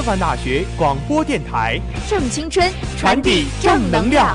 [0.00, 4.34] 师范大学广播电台，正青春，传递正能量。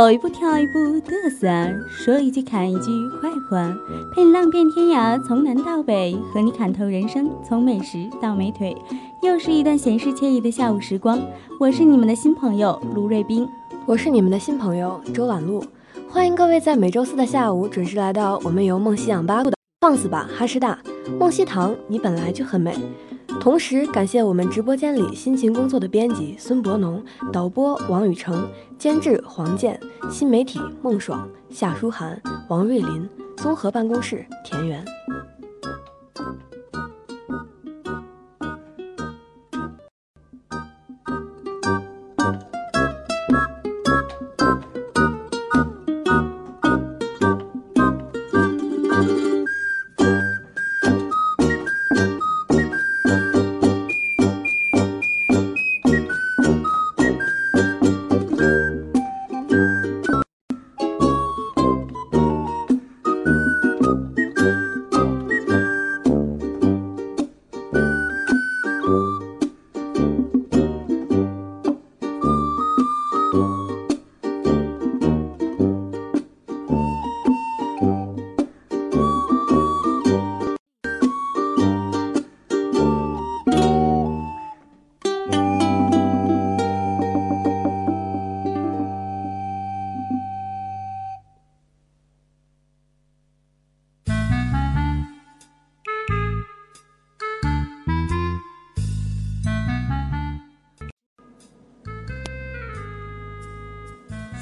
[0.00, 1.46] 走一步跳一步嘚瑟，
[1.90, 2.90] 说一句砍一句
[3.20, 3.76] 坏话，
[4.14, 8.74] 陪你浪遍天涯，从南到北，和你砍透人生，从美食到美腿。
[9.22, 11.20] 又是一段闲适惬意的下午时光，
[11.58, 13.46] 我是你们的新朋友卢瑞斌，
[13.84, 15.62] 我是你们的新朋友周婉露，
[16.08, 20.78] 欢迎各位在每周四的下午准时来到我们由梦溪养八路的放肆吧哈师大
[21.18, 22.74] 梦溪堂，你本来就很美。
[23.40, 27.02] 同时感谢我们直播间里辛勤工作的编辑孙博农、
[27.32, 28.46] 导播王宇成、
[28.78, 29.80] 监制黄健、
[30.10, 33.08] 新媒体孟爽、夏书涵、王瑞林、
[33.38, 34.84] 综合办公室田园。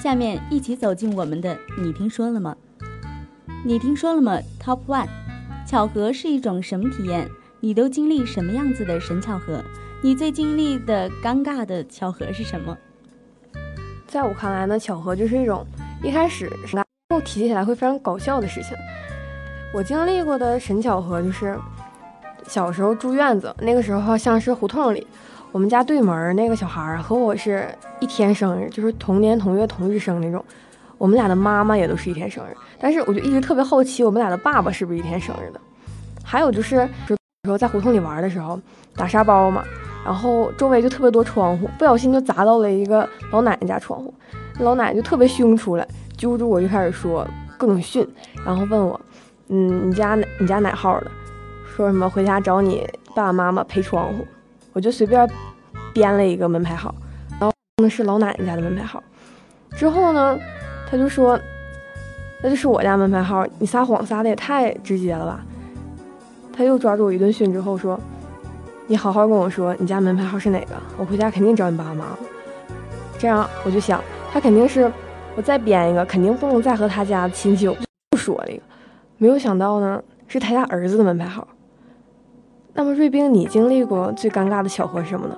[0.08, 2.56] 下面一起走进我们的“你听说了吗？”
[3.62, 5.06] 你听说了吗？Top One，
[5.66, 7.28] 巧合是一种什么体验？
[7.60, 9.62] 你都经历什么样子的神巧合？
[10.00, 12.74] 你最经历的尴尬的巧合是什么？
[14.06, 15.62] 在我看来呢，巧合就是一种
[16.02, 16.50] 一开始
[17.10, 18.74] 后提起来会非常搞笑的事情。
[19.74, 21.54] 我经历过的神巧合就是
[22.46, 25.06] 小时候住院子，那个时候像是胡同里，
[25.50, 27.66] 我们家对门那个小孩和我是
[28.00, 30.44] 一天生日，就是同年同月同日生那种。
[30.98, 35.60] 我们俩的妈妈也都是一天生日，但是我就一直特别好奇，我们俩的爸爸是不是一天生日的？
[36.24, 38.60] 还有就是有时候在胡同里玩的时候
[38.94, 39.64] 打沙包嘛，
[40.04, 44.12] 然后周围就特别多窗户，不小心就砸到了一个老奶奶家窗户，
[44.58, 48.06] 老奶奶就特别凶出来，揪住我就开始说各种训，
[48.44, 49.00] 然后问我，
[49.48, 51.10] 嗯，你家你家哪号的？
[51.64, 52.84] 说什么回家找你
[53.14, 54.26] 爸爸妈妈赔窗户？
[54.78, 55.28] 我就随便
[55.92, 56.94] 编了一个门牌号，
[57.30, 57.52] 然后
[57.82, 59.02] 那是老奶奶家的门牌号。
[59.72, 60.38] 之后呢？
[60.88, 61.36] 他就说
[62.40, 65.44] ：“那就是我家门牌号，你撒谎撒的也太直接了吧？”
[66.56, 67.98] 他又抓住我一顿训之后说
[68.86, 70.76] ：“你好好跟我说，你家门牌号是哪个？
[70.96, 72.16] 我回家肯定找你爸妈。”
[73.18, 74.00] 这样我就想，
[74.32, 74.88] 他肯定是
[75.34, 77.76] 我再编一个，肯定不能再和他家亲戚又
[78.16, 78.62] 说了一个。
[79.16, 81.44] 没有想到呢，是他家儿子的门牌号。
[82.78, 85.36] 那么瑞冰，你经历过最尴尬的巧合是什么呢？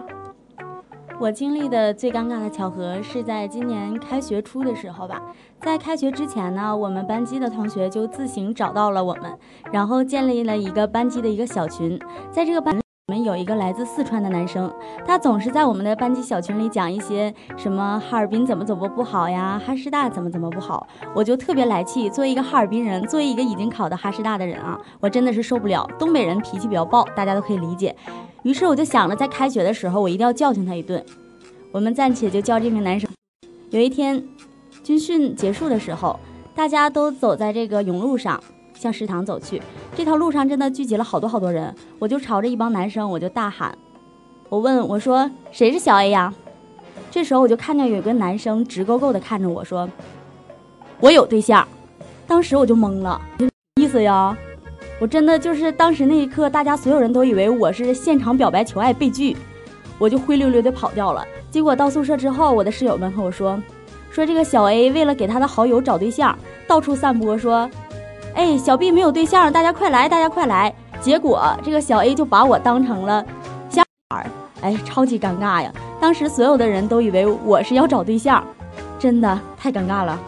[1.19, 5.23] 我经历的最尴尬的巧合是在今年开学初的时候吧，
[5.63, 9.39] 在开学之前呢，我们班级的同学就自行找到了我们，
[9.73, 11.99] 然后建立了一个班级的一个小群，
[12.31, 12.79] 在这个班。
[13.11, 14.73] 我们有一个来自四川的男生，
[15.05, 22.09] 他总是在我们的班级小群里讲一些什么哈尔滨怎么怎么不好呀，哈师大怎么怎么不好，我就特别来气。
[22.09, 25.85] 作为一个哈尔滨人，作为一个已经考到哈师大的人啊，我真的是受不了。
[25.99, 27.97] 东北人脾气比较暴，大家都可以理解。
[28.45, 31.05] 于是我就想着，在开学的时候，我一定要教训他一顿。
[31.73, 33.11] 我们暂且就叫这名男生。
[33.71, 34.23] 有一天，
[34.85, 36.17] 军训结束的时候，
[36.55, 38.41] 大家都走在这个甬路上。
[38.81, 39.61] 向食堂走去，
[39.95, 43.77] 这条路上真的聚集了好多好多人，我就朝着一帮男生，我就大喊，
[44.49, 46.33] 我问我说谁是小 A 呀？
[47.11, 49.87] 这时候我就看见有个男生直勾勾的看着我说，
[50.99, 51.69] 我有对象。
[52.27, 53.21] 当时我就懵了，
[53.77, 54.35] 意思呀？
[54.99, 59.37] 我真的就是当时那一刻，大家所有人都以为我是现场表白求爱被拒，
[59.99, 61.23] 我就灰溜溜的跑掉了。
[61.51, 63.63] 结果到宿舍之后，我的室友们和我说，
[64.11, 67.69] 说这个小 A 为了给他的好友找对象，到处散播说。
[68.35, 70.73] 哎，小 B 没有对象，大家快来，大家快来！
[71.01, 73.25] 结果这个小 A 就把我当成了
[73.69, 74.27] 小孩儿，
[74.63, 75.73] 哎，超级尴尬呀！
[76.01, 78.43] 当时所有的人都以为我是要找对象，
[78.99, 80.19] 真的太尴尬了。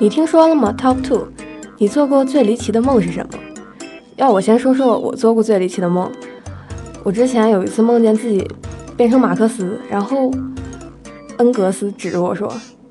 [0.00, 1.26] 你听说了吗？Top two，
[1.76, 3.38] 你做过最离奇的梦是什么？
[4.14, 6.08] 要我先说说我做过最离奇的梦。
[7.02, 8.48] 我之前有一次梦见自己
[8.96, 10.30] 变成马克思，然后
[11.38, 12.48] 恩格斯指着我说：“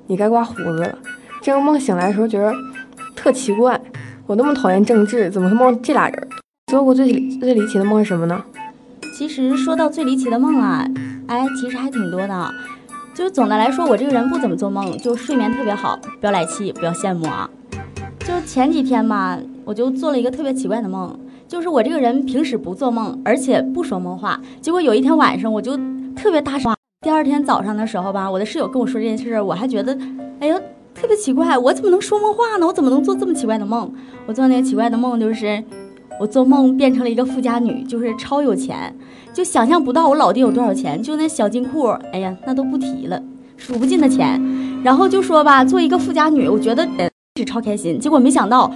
[0.08, 0.98] 你该刮胡子了。”
[1.42, 2.54] 这个梦醒来的时候觉得
[3.16, 3.80] 特奇怪，
[4.26, 6.28] 我那么讨厌政治，怎么会梦这俩人？
[6.70, 7.06] 做过最
[7.40, 8.44] 最离奇的梦是什么呢？
[9.18, 10.86] 其实说到最离奇的梦啊，
[11.28, 12.52] 哎，其实还挺多的。
[13.18, 17.50] 就是总的来说，我这个人不怎么做梦，就睡眠特别好，不要来气，不要羡慕啊。
[18.20, 24.40] 就前几天吧，我就做了一个特别奇怪的梦，就是我这个人平时不做梦，而且不说梦话。
[24.62, 25.76] 结果有一天晚上，我就
[26.16, 26.72] 特别大声。
[27.02, 29.98] 第二天早上的时候吧，我的室友跟我说这件事，我还觉得，
[30.40, 30.62] 哎呦，
[30.94, 32.68] 特别奇怪，我怎么能说梦话呢？
[32.68, 33.92] 我怎么能做这么奇怪的梦？
[34.28, 35.64] 我做那个奇怪的梦，就是
[36.20, 38.96] 我做梦变成了一个富家女，就是超有钱。
[39.38, 43.22] 就想象不到我老爹有多少钱，就那小金库，哎呀，那都不提了，
[43.56, 44.42] 数不尽的钱。
[44.84, 46.88] 然后就说吧，做一个富家女，我觉得
[47.36, 48.00] 是超开心。
[48.00, 48.72] 结果没想到，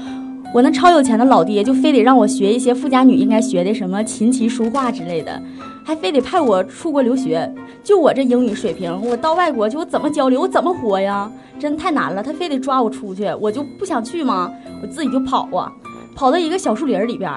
[0.54, 5.42] 我那超有钱的老爹就非得让我学一些富家女应该学的什么琴棋书画之类的，
[5.84, 7.52] 还非得派我出国留学。
[7.84, 11.32] 就我这英语水平，我到外国就我怎么交流，我怎么活呀？
[11.58, 12.22] 真太难了。
[12.22, 14.52] 他非得抓我出去，我就不想去嘛，
[14.84, 15.74] 我自己就跑啊，
[16.14, 17.32] 跑到一个小树林里边。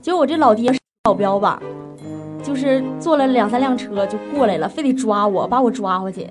[0.00, 1.62] 结果我这老爹是保镖吧，
[2.42, 6.28] 就是坐了两三辆车就过来了，非得抓我，把我抓回去。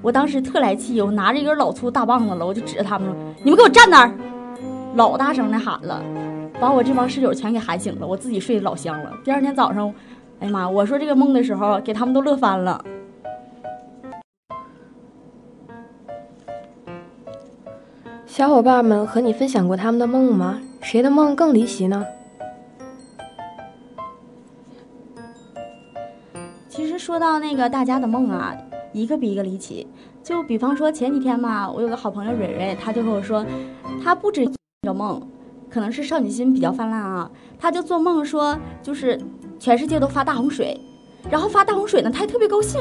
[0.00, 4.12] 我当时特来气，我拿着一根老粗大棒子了，我就指着他们说：“你们给我站那儿！”
[4.96, 6.02] 老大声的喊了，
[6.60, 8.06] 把我这帮室友全给喊醒了。
[8.06, 9.12] 我自己睡得老香了。
[9.24, 9.94] 第二天早上，
[10.40, 10.68] 哎呀妈！
[10.68, 12.84] 我说这个梦的时候，给他们都乐翻了。
[18.26, 20.60] 小伙伴们和你分享过他们的梦吗？
[20.80, 22.04] 谁的梦更离奇呢？
[27.02, 28.56] 说到那个大家的梦啊，
[28.92, 29.84] 一个比一个离奇。
[30.22, 33.44] 就比方说前几天嘛，我有个好朋友蕊蕊，他就跟我说，
[34.04, 34.48] 他不止一
[34.86, 35.20] 个梦，
[35.68, 37.28] 可能是少女心比较泛滥啊，
[37.58, 39.18] 他就做梦说就是
[39.58, 40.80] 全世界都发大洪水，
[41.28, 42.80] 然后发大洪水呢，他还特别高兴，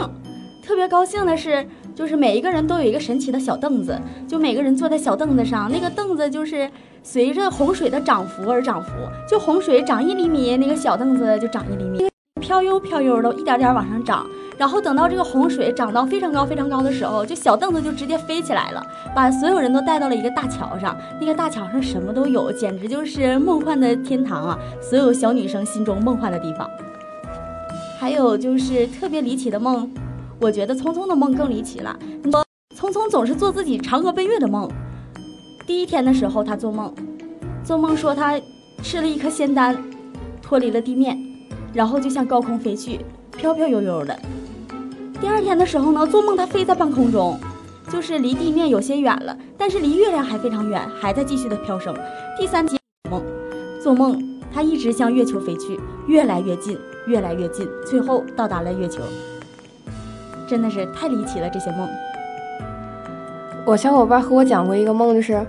[0.64, 6.70] 特别高兴的是，就是每一个人都有一个神奇的小凳子，就每个人坐在小凳子上，那个凳子就是
[7.02, 8.92] 随着洪水的涨幅而涨幅，
[9.28, 12.11] 就洪水涨一厘米，那个小凳子就涨一厘米。
[12.42, 18.84] 飘悠飘悠的，一点点往上涨，然后等到这个洪水涨到非常高非常高的时候，就小凳子就直接飞起来了，
[19.16, 20.98] 把所有人都带到了一个大桥上。
[21.20, 24.60] 那个大桥上什么都有，简直就是梦幻的天堂啊！
[24.82, 26.70] 所有小女生心中梦幻的地方。
[28.00, 29.90] 还有就是特别离奇的梦，
[30.40, 31.96] 我觉得聪聪的梦更离奇了。
[32.76, 34.68] 聪聪总是做自己嫦娥奔月的梦。
[35.68, 36.92] 第一天的时候，他做梦，
[37.64, 38.42] 做梦说他
[38.82, 39.78] 吃了一颗仙丹，
[40.42, 41.31] 脱离了地面。
[41.74, 43.00] 然后就向高空飞去，
[43.38, 44.18] 飘飘悠悠的。
[45.20, 47.40] 第二天的时候呢，做梦他飞在半空中，
[47.90, 51.96] 就是离地面有些远了，但是离月亮还非常远，还在继续的飘升。
[52.38, 53.22] 第三天梦，
[53.82, 54.22] 做梦
[54.54, 59.02] 他一直向月球飞去，越来越近，越来越近，最后到达了月球。
[60.48, 61.88] 真的是太离奇了，这些梦。
[63.66, 65.46] 我小伙伴和我讲过一个梦，就是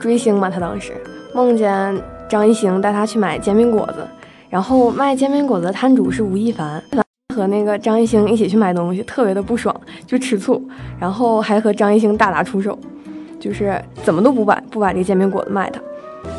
[0.00, 0.94] 追星嘛，他当时
[1.34, 4.04] 梦见张艺兴带他去买煎饼果子。
[4.52, 6.82] 然后卖煎饼果子的摊主是吴亦凡，
[7.34, 9.74] 和那个张艺兴一起去买东西，特别的不爽，
[10.06, 10.62] 就吃醋，
[11.00, 12.78] 然后还和张艺兴大打出手，
[13.40, 15.80] 就是怎么都不把不把这个煎饼果子卖他。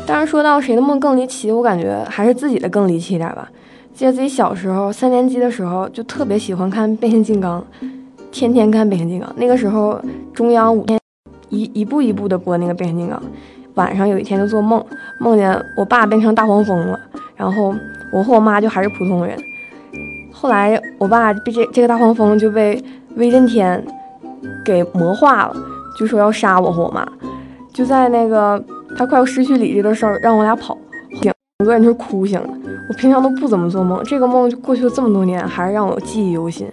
[0.06, 3.50] 但是说到谁的梦更离奇，我感觉还是自己的更离奇一点吧。
[3.92, 7.66] 记得自己小时候三年级的时候，就特别喜欢看变形金刚，
[8.30, 9.28] 天天看变形金刚。
[9.36, 10.00] 那个时候
[10.32, 10.96] 中央五天
[11.48, 13.20] 一一步一步的播那个变形金刚，
[13.74, 14.84] 晚上有一天就做梦，
[15.18, 16.98] 梦见我爸变成大黄蜂了，
[17.36, 17.74] 然后。
[18.12, 19.36] 我和我妈就还是普通人，
[20.30, 22.80] 后来我爸被这这个大黄蜂就被
[23.16, 23.84] 威震天
[24.64, 25.56] 给魔化了，
[25.98, 27.04] 就说要杀我和我妈，
[27.72, 28.62] 就在那个
[28.96, 30.78] 他快要失去理智的时候，让我俩跑，
[31.58, 32.48] 整个人就是哭醒了。
[32.88, 36.70] 我平常都不怎么做梦，这个梦过去了这么多年，还是让我记忆犹新。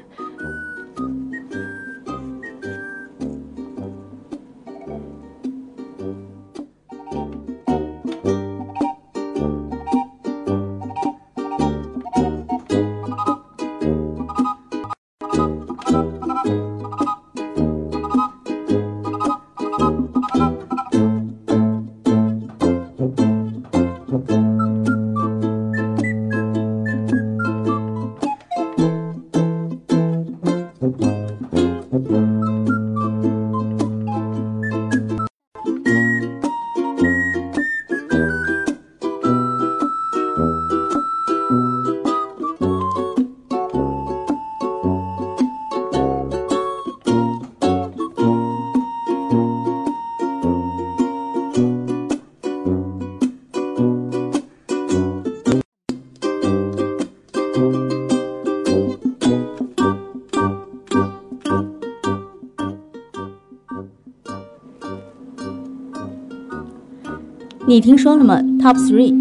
[67.72, 69.16] 你听说了吗？Top three，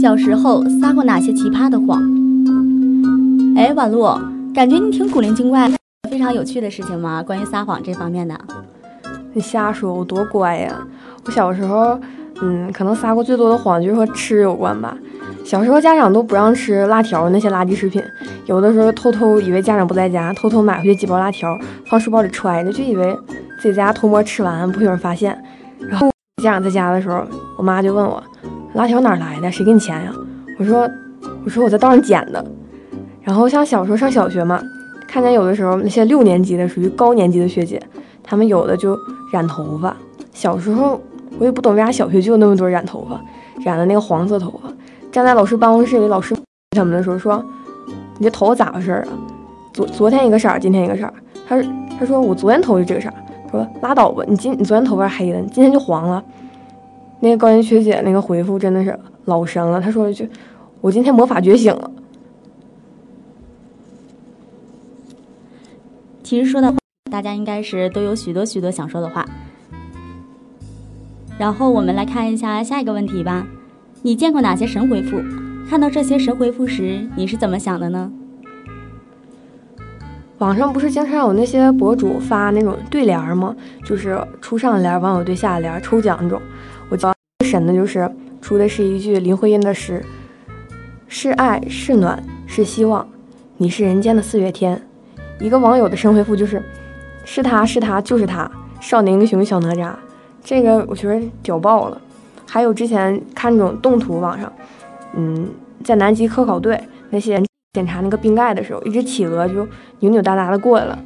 [0.00, 2.02] 小时候撒过哪些奇葩的谎？
[3.54, 4.18] 哎，婉露，
[4.54, 5.70] 感觉你挺古灵精怪，
[6.08, 7.22] 非常有趣的事情吗？
[7.22, 8.34] 关于撒谎这方面的？
[9.34, 10.78] 你瞎说，我多乖呀！
[11.26, 12.00] 我小时候，
[12.40, 14.96] 嗯，可能撒过最多的谎就是和吃有关吧。
[15.44, 18.02] 小时候家长都不让吃辣条那些垃圾食品，
[18.46, 21.54] 有的时候偷偷以为家长不在家，偷偷买回去几包辣条，
[21.84, 23.14] 放书包里揣着，就以为
[23.60, 25.38] 自己在家偷摸吃完不会有人发现，
[25.78, 26.10] 然后。
[26.42, 27.24] 家长在家的时候，
[27.62, 28.20] 我妈就问我
[28.74, 29.48] ：“辣条哪来的？
[29.52, 30.12] 谁给你钱呀？”
[30.58, 30.80] 我说
[31.46, 32.44] ：“我说我在道上捡的。”
[33.22, 34.60] 然后像小时候上小学嘛，
[35.06, 37.80] 看见有的时候那些六年级的属于高年级的学姐，
[38.20, 38.98] 她们有的就
[39.32, 39.96] 染头发。
[40.32, 41.00] 小时候
[41.38, 43.20] 我也不懂为啥小学就有那么多染头发，
[43.64, 44.68] 染的那个黄色头发。
[45.12, 46.34] 站在老师办公室里，老师
[46.76, 47.40] 他们的时候说
[48.18, 49.08] ：“你这头发咋回事啊？
[49.72, 51.14] 昨昨天一个色儿，今天一个色儿。”
[51.48, 51.62] 他
[51.96, 53.14] 他说我昨天头就这个色儿。
[53.52, 56.20] 说拉倒吧，你今你昨天头发黑的，你今天就黄了。
[57.22, 60.28] 那个高原学姐那个回复真的是老神了，她说了一句
[60.82, 61.88] ：“我今天魔法觉醒了。”
[66.24, 66.74] 其实说到
[67.08, 69.24] 大家应该是都有许多许多想说的话。
[71.38, 73.46] 然后我们来看一下下一个问题吧，
[74.02, 75.22] 你见过哪些神回复？
[75.70, 78.10] 看到这些神回复时，你是怎么想的呢？
[80.38, 83.54] 网上不是经常有那些博主发那种对联吗？
[83.84, 86.42] 就是出上联，网友对下联，抽奖那种。
[87.42, 90.04] 神的就是出的是一句林徽因的诗
[91.08, 93.08] ：“是爱是暖是希望，
[93.56, 94.80] 你是人间的四月天。”
[95.40, 96.62] 一个网友的神回复就是
[97.24, 99.92] ：“是他是他就是他，少年英雄小哪吒。”
[100.44, 102.00] 这个我觉得屌爆了。
[102.46, 104.52] 还有之前看那种动图，网上，
[105.14, 105.48] 嗯，
[105.82, 106.80] 在南极科考队
[107.10, 107.44] 那些人。
[107.74, 109.66] 检查那个冰盖的时候，一只企鹅就
[110.00, 110.98] 扭扭哒哒的过来了，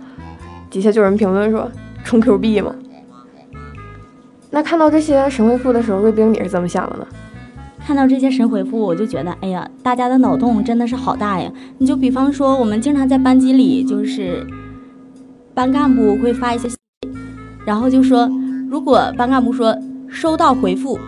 [0.68, 1.70] 底下就有人评论说
[2.02, 2.74] 充 Q 币吗。
[4.56, 7.06] 那看到这些神回复的时候，瑞冰你是怎么想的呢？
[7.86, 11.52] 看到这些神回复，我就觉得，哎呀，大家的脑洞真的是好大呀！
[11.76, 14.46] 你就比方说，我们经常在班级里，就是
[15.52, 16.70] 班干部会发一些，
[17.66, 18.30] 然后就说，
[18.70, 19.76] 如果班干部说
[20.08, 20.98] 收到回复，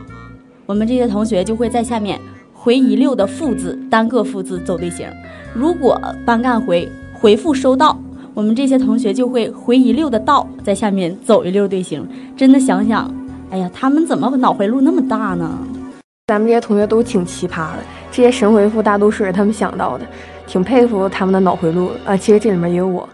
[0.67, 2.21] 我们这些同学就会在下面
[2.53, 5.09] 回一溜的复字，单个复字走队形。
[5.55, 7.99] 如果班干回回复收到，
[8.35, 12.07] 我们这些同学就会回一溜的到，在下面走一溜队形。
[12.37, 13.11] 真的想想，
[13.51, 15.59] 哎呀，他们怎么脑回路那么大呢？
[16.27, 17.79] 咱们这些同学都挺奇葩的，
[18.11, 20.05] 这些神回复大都是他们想到的，
[20.47, 22.15] 挺佩服他们的脑回路啊。
[22.15, 23.09] 其实这里面也有我。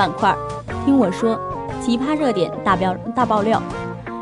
[0.00, 0.34] 板块，
[0.86, 1.38] 听我说，
[1.78, 3.62] 奇葩热点大标大爆料：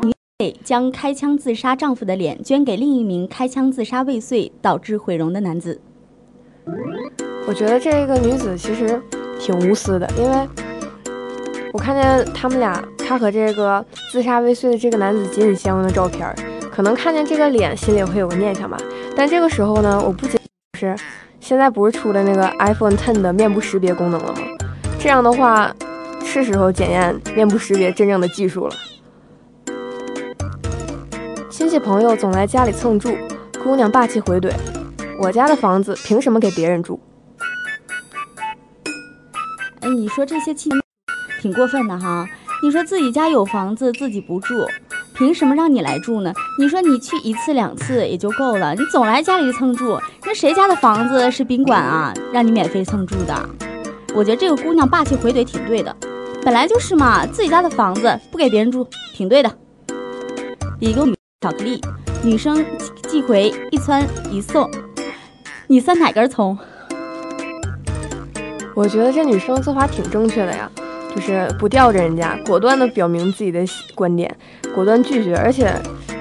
[0.03, 5.79] 女子将开枪自杀丈夫的脸捐给另一名开枪自杀未遂导致毁容的男子。
[7.47, 9.01] 我觉得这个女子其实
[9.39, 10.49] 挺无私的，因为
[11.71, 16.29] 我看见他们俩，她和这个自杀未遂的这个男子紧紧相拥的照片，
[16.69, 18.77] 可能看见这个脸，心里会有个念想吧。
[19.15, 20.37] 但这个时候呢，我不仅
[20.77, 20.93] 是
[21.39, 24.39] 现在不是出了那个 iPhone Ten 的面部识别功能了吗？
[24.99, 25.73] 这样的话，
[26.25, 28.75] 是时候检验面部识别真正的技术了。
[31.49, 33.17] 亲戚朋友总来家里蹭住，
[33.63, 34.51] 姑娘霸气回怼
[35.21, 36.99] ：“我家的房子凭什么给别人住？”
[39.79, 40.69] 哎，你说这些亲
[41.41, 42.27] 挺过分的哈！
[42.61, 44.67] 你说自己家有房子自己不住，
[45.15, 46.33] 凭什么让你来住呢？
[46.59, 52.13] 你说你去一次两次也就够了，你总来家里蹭住，那谁家的房子是宾馆啊？
[52.33, 53.49] 让你免费蹭住的？
[54.15, 55.95] 我觉得这个姑娘霸气回怼挺对的，
[56.43, 59.51] 本来就是嘛，自己家的房子不给别人住，挺对的。
[60.79, 61.05] 一个
[61.41, 61.81] 巧克力，
[62.23, 62.65] 女生
[63.07, 64.69] 寄回一窜一送，
[65.67, 66.57] 你算哪根葱？
[68.73, 70.69] 我觉得这女生做法挺正确的呀，
[71.13, 74.33] 就是不吊着人家，果断的表明自己的观点，
[74.73, 75.73] 果断拒绝，而且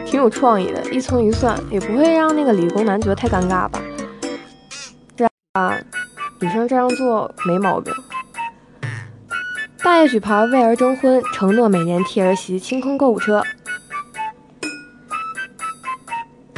[0.04, 3.80] 挺有创意的，一葱一蒜也不会让那个理工男觉得太尴尬吧？
[5.16, 5.78] 这样啊。
[6.40, 7.92] 女生这样做没毛病，
[9.82, 13.42] 大爷举牌为儿征婚，承诺每年替儿媳清空购物车。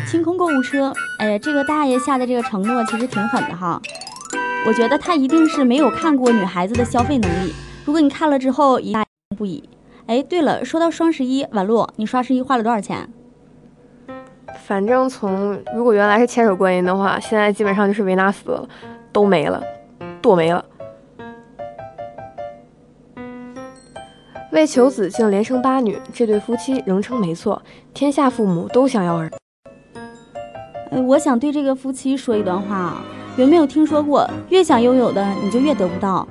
[0.06, 3.80] 清空购物车，哎呀，这个大爷下的这个承诺其实挺狠的哈。
[4.66, 7.54] 我觉得他一定是没有看过女孩子的消费能力。
[7.86, 8.94] 如果你看了之后一
[9.38, 9.68] 不已。
[10.06, 13.08] 哎，对了，说到双十一，婉露，你双十一花了多少钱？
[14.66, 18.68] 反正从如果原来是千手观音的话，现在基本上就是维纳斯了，
[19.12, 19.62] 都没了，
[20.20, 20.64] 剁没了。
[24.52, 27.62] 为求子竟连生八女，这对夫妻仍称没错。
[27.94, 29.30] 天下父母都想要儿。
[30.90, 33.02] 呃，我想对这个夫妻说一段话啊，
[33.36, 36.26] 有没有听说过，越想拥有的你就越得不到？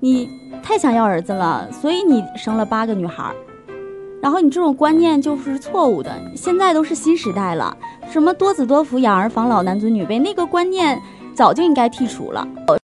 [0.00, 0.28] 你
[0.62, 3.32] 太想要儿子了，所以你生了八个女孩，
[4.20, 6.12] 然后你这种观念就是错误的。
[6.36, 7.74] 现在都是新时代了，
[8.10, 11.00] 什么多子多福、养儿防老、男尊女卑，那个观念
[11.36, 12.48] 早就应该剔除了。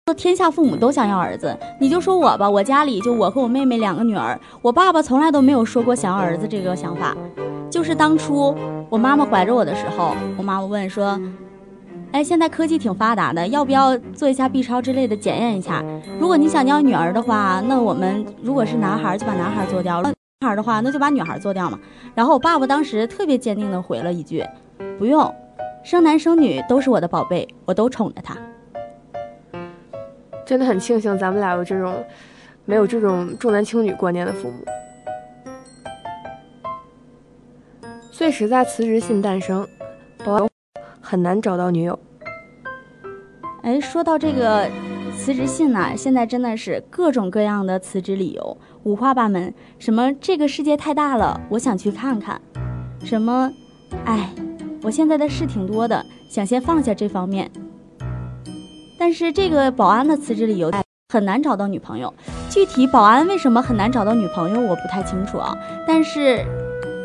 [0.06, 7.14] 说天下父母都想要儿子，你就说我吧，我家里就我和我妹妹两个女儿，我爸爸从来都没有说过想要儿子这个想法。
[7.68, 8.54] 就是当初
[8.88, 11.20] 我妈妈怀着我的时候，我妈妈问说
[12.12, 15.84] ：“哎，现在科技挺发达的，要不要做一下 B 超之类的检验一下？
[16.18, 20.08] 如果你想要女儿的话，那我们如果是男孩就把男孩做掉了，
[20.40, 21.78] 女孩的话那就把女孩做掉嘛。”
[22.14, 24.42] 然后我爸爸当时特别坚定的回了一句
[24.98, 25.30] ：“不用，
[25.84, 28.36] 生男生女都是我的宝贝，我都宠着他。”
[30.44, 32.02] 真的很庆幸咱们俩有这种
[32.64, 34.64] 没有这种重男轻女观念的父母。
[38.10, 39.66] 最实在辞职信诞生，
[40.24, 40.48] 保安
[41.00, 41.98] 很难找到女友。
[43.62, 44.68] 哎，说到这个
[45.16, 49.52] 辞职信呢，现在真的是各种各样的辞职理由五花八门。
[49.78, 52.40] 什么这个世界太大了，我想去看看；
[53.04, 53.52] 什么，
[54.04, 54.30] 哎，
[54.82, 57.50] 我现在的事挺多的，想先放下这方面。
[58.98, 60.70] 但是这个保安的辞职理由
[61.12, 62.12] 很难找到女朋友，
[62.50, 65.56] 具体保安为什么很难找到女朋友，我不太清楚啊。
[65.86, 66.44] 但是。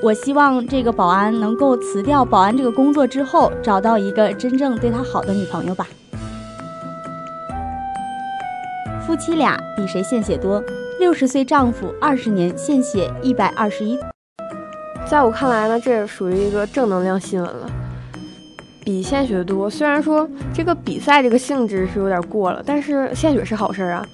[0.03, 5.87] 我希望这个保安能够辞掉保安这个工作之后，找到一个真正对他好的女朋友吧。
[9.07, 10.61] 夫妻俩比谁献血多？
[10.99, 13.97] 六十岁丈夫二十年献血一百二十一。
[15.09, 17.69] 在我看来呢，这也属于一个正能量新闻了。
[18.83, 24.05] 比献血多，虽然说这个比赛这个性质是有点过了，但是献血是好事儿啊。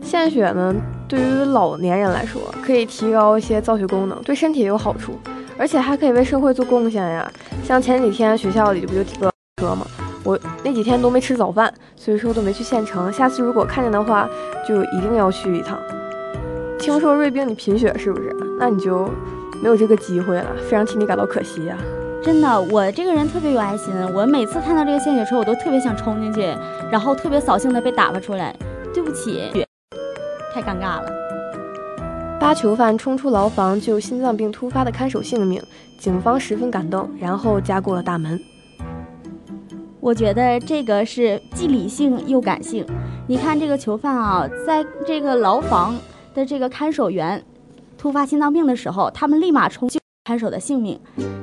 [0.00, 0.74] 献血呢？
[1.08, 5.18] 对于老年人来说，可以提高一些造血功能，对身体也有好处，
[5.58, 7.30] 而且还可以为社会做贡献呀。
[7.64, 9.86] 像前几天学校里不就提了车吗？
[10.24, 13.12] 我那几天都没吃早饭，所以说都没去县城。
[13.12, 14.28] 下次如果看见的话，
[14.66, 15.78] 就一定要去一趟。
[16.78, 18.34] 听说瑞冰你贫血是不是？
[18.58, 19.10] 那你就
[19.62, 21.76] 没有这个机会了，非常替你感到可惜呀。
[22.22, 26.42] 真的，我这个人特别有爱心，我每次看到这个献血车，我都特别想冲进去，
[26.90, 28.54] 然后特别扫兴的被打发出来。
[28.92, 29.50] 对不起。
[30.52, 31.12] 太尴尬了！
[32.40, 35.62] 八囚犯冲出牢房救心脏病突发的看守性命，
[35.98, 38.40] 警方十分感动，然后加固了大门。
[40.00, 42.84] 我觉得这个是既理性又感性。
[43.26, 45.96] 你看这个囚犯啊，在这个牢房
[46.34, 47.42] 的这个看守员
[47.98, 50.98] 突发心脏病的时候，他们立马冲救看守的性命。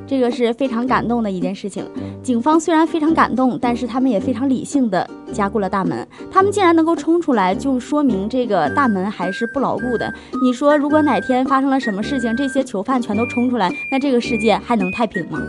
[0.08, 1.84] 这个是非常感动的一件事情。
[2.24, 6.08] 警方虽然非常感动，但是他们也非常理性的加固了大门。
[6.32, 10.14] 他们竟然能够冲出来，就说明这个大门还是不牢固的。
[10.42, 15.40] 你说，如果哪天发生了什么事情，这些囚犯全都冲出来，那这个世界还能太平吗？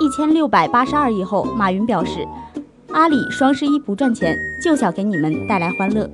[0.00, 2.26] 一千六百八十二亿后，马云表示，
[2.90, 6.10] 阿里双十一不赚钱，就想给你们带来欢乐。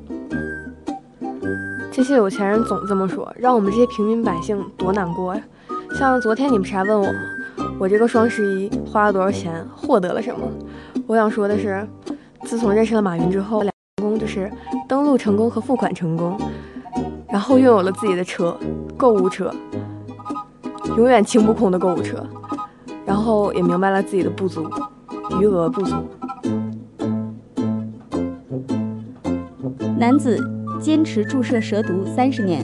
[1.93, 5.43] 这些有钱人总这么说，让我们这些平民百姓多难过呀！
[5.95, 7.07] 像昨天你们不是还问我，
[7.79, 10.49] 我这个双十一花了多少钱，获得了什么？
[11.07, 11.87] 我想说的是，
[12.45, 14.51] 自从认识了马云之后，两成功就是
[14.89, 16.41] 登录成功和付款成功，
[17.29, 18.57] 然后拥有了自己的车，
[18.97, 19.55] 购物车，
[20.97, 22.27] 永远清不空的购物车，
[23.05, 24.67] 然后也明白了自己的不足，
[25.39, 25.95] 余额不足。
[29.99, 30.62] 男子。
[30.83, 32.61] 坚持注射蛇毒三十年，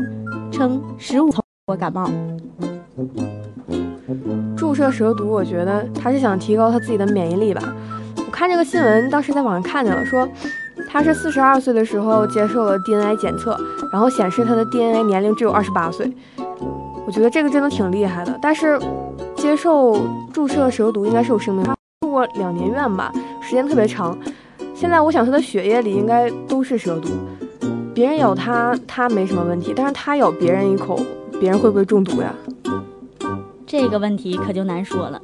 [0.50, 1.30] 称十五
[1.68, 2.10] 我感冒。
[4.56, 7.62] 注射蛇毒，我觉得他是想提高他自己的免疫力吧。
[8.16, 10.28] 我看这个新闻，当时在网上看见了，说
[10.88, 13.56] 他是四十二岁的时候接受了 DNA 检测，
[13.92, 16.12] 然后显示他的 DNA 年龄只有二十八岁。
[17.06, 18.36] 我觉得这个真的挺厉害的。
[18.42, 18.76] 但是
[19.36, 19.96] 接受
[20.32, 24.18] 注射蛇毒应该是有生命，他住过两年院吧，时间特别长。
[24.74, 27.10] 现在我想他的血液里应该都是蛇毒。
[27.98, 31.04] 别人咬他，他没什么问题，但是他咬别人一口，
[31.40, 32.32] 别人会不会中毒呀？
[33.66, 35.20] 这个问题可就难说了。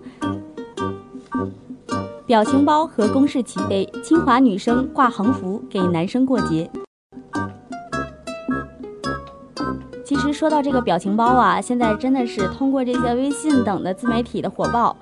[2.26, 6.68] 表情包和公式齐飞，清华女生挂横幅给男生过节。
[10.04, 14.96] 其实说到这个表情包啊，现在真的是通过这些微信等的自媒体的火爆，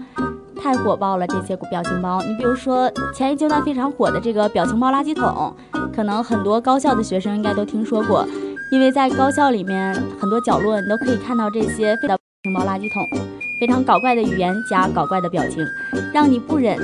[0.63, 1.27] 太火爆了。
[1.27, 5.53] 这些表情包，你比如说前一阶段非常火的这个表情包垃圾桶，
[5.95, 8.27] 可能很多高校的学生应该都听说过，
[8.71, 13.03] 因为在高校里面很多角落你都可以看到这些表情包垃圾桶，
[13.61, 15.67] 非常搞怪的语言加搞怪的表情，
[16.13, 16.79] 让你不忍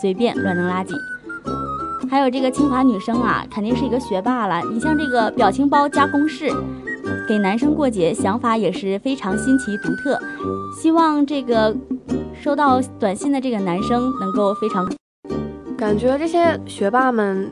[0.00, 0.94] 随便乱扔垃圾。
[2.10, 4.60] 还有这个清华女生啊，肯定是一个学霸了。
[4.70, 6.50] 你像这个表情包加公式。
[7.28, 10.18] 给男生过节，想法也是非常新奇独特。
[10.80, 11.74] 希望这个
[12.40, 14.90] 收到短信的这个男生能够非常。
[15.76, 17.50] 感觉这些学霸们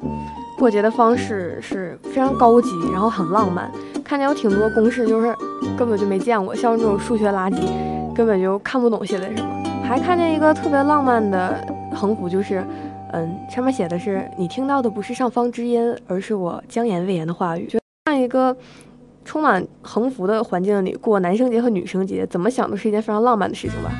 [0.58, 3.70] 过节的方式是非常高级，然后很浪漫。
[4.02, 5.34] 看见有挺多公式，就是
[5.76, 7.58] 根本就没见过，像这种数学垃圾，
[8.14, 9.62] 根本就看不懂写的什么。
[9.84, 11.64] 还看见一个特别浪漫的
[11.94, 12.64] 横幅，就是
[13.12, 17.66] 嗯，上面写的是“你听到的不是上方之音，而是我将言未言的话语”。
[17.70, 18.56] 就像一个。
[19.26, 23.90] 充满横幅的环境里过男生节和女生节，怎么想都是一件非常浪漫的事情吧。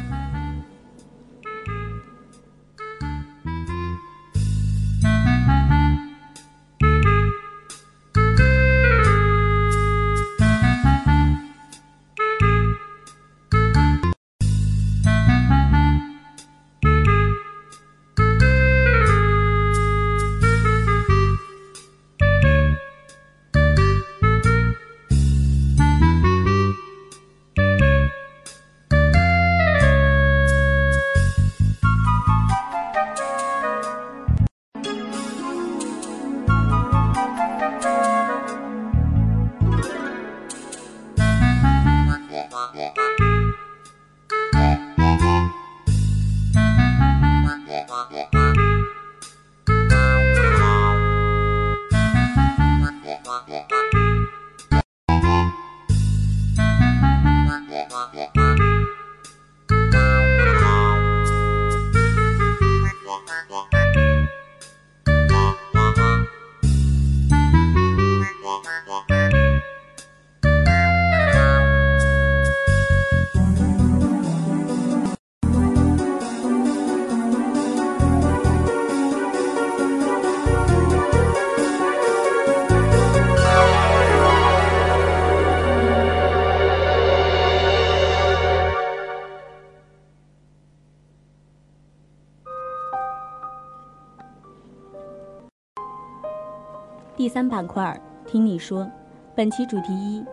[97.27, 98.89] 第三板块，听你说，
[99.35, 100.25] 本期主题一：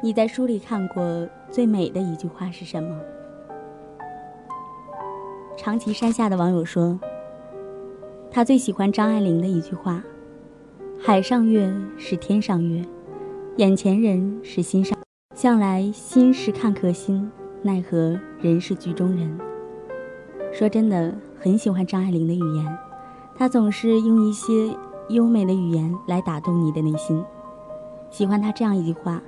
[0.00, 2.96] 你在书里看过最美的一句话是什么？
[5.56, 7.00] 长崎山下的网友说，
[8.30, 10.00] 他最喜欢张爱玲的一句话
[11.02, 12.84] ：“海上月是天上月，
[13.56, 14.96] 眼前人是心上。
[15.34, 17.28] 向来心是看客心，
[17.60, 19.36] 奈何人是局中人。”
[20.54, 22.78] 说真的，很喜欢张爱玲的语言，
[23.34, 24.70] 她总是用一些。
[25.08, 27.22] 优美的语言来打动你的内心，
[28.10, 29.22] 喜欢他这样一句话：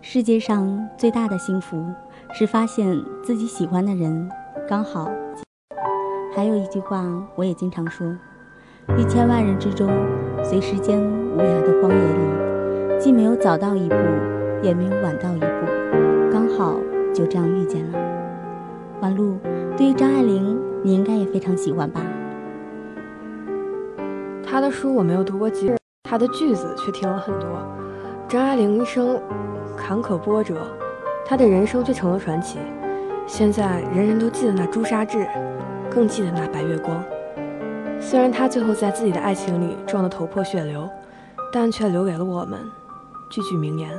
[0.00, 1.84] 世界上最大的幸福
[2.32, 4.30] 是发现自己喜欢的人
[4.66, 5.10] 刚好。
[6.34, 8.06] 还有一句话我也经常说：
[8.96, 9.86] 一千万人之中，
[10.42, 13.96] 随时间无涯的荒野里，既没有早到一步，
[14.62, 16.80] 也没有晚到一步，刚好
[17.12, 17.98] 就这样遇见了。
[19.02, 19.36] 婉露，
[19.76, 22.00] 对于张爱玲，你应该也非常喜欢吧？
[24.52, 27.48] 他的书我没有读过几，他的句子却听了很多。
[28.28, 29.18] 张爱玲一生
[29.74, 30.66] 坎坷波折，
[31.24, 32.58] 她的人生却成了传奇。
[33.26, 35.26] 现在人人都记得那朱砂痣，
[35.90, 37.02] 更记得那白月光。
[37.98, 40.86] 虽然她最后在自己的爱情里撞得头破血流，
[41.50, 42.60] 但却留给了我们
[43.30, 43.90] 句句名言。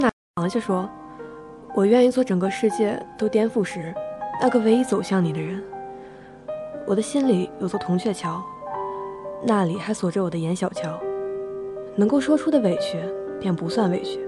[0.00, 0.10] 那
[0.42, 0.90] 螃蟹说
[1.72, 3.94] ：“我愿意做整个世界都颠覆时，
[4.42, 5.62] 那个唯一走向你的人。”
[6.86, 8.42] 我的心里有座铜雀桥，
[9.44, 10.98] 那里还锁着我的严小乔。
[11.94, 12.98] 能够说出的委屈，
[13.38, 14.18] 便不算委屈；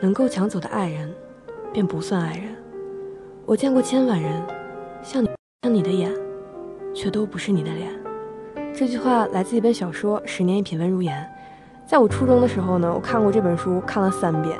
[0.00, 1.12] 能够抢走的爱人，
[1.72, 2.54] 便不算爱人。
[3.46, 4.42] 我见过千万人，
[5.02, 5.28] 像你，
[5.62, 6.12] 像你的眼，
[6.94, 7.90] 却都不是你的脸。
[8.74, 11.28] 这句话来自一本小说《十年一品温如言》。
[11.90, 14.56] 在我初中的时候呢，我看过这本书，看了三遍。